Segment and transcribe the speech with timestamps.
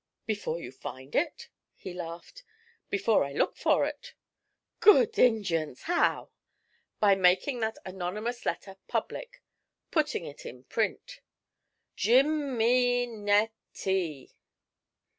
[0.25, 2.43] 'Before you find it?' he laughed.
[2.89, 4.15] 'Before I look for it.'
[4.79, 5.83] 'Good Injuns!
[5.83, 6.31] How?'
[6.99, 9.43] 'By making that anonymous letter public
[9.91, 11.21] putting it in print.'
[11.95, 14.31] 'Jim me net ti!'